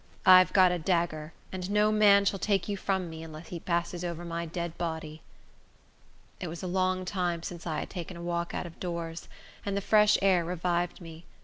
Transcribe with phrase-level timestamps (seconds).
[0.25, 4.03] "I've got a dagger, and no man shall take you from me, unless he passes
[4.03, 5.21] over my dead body."
[6.39, 9.29] It was a long time since I had taken a walk out of doors,
[9.63, 11.25] and the fresh air revived me.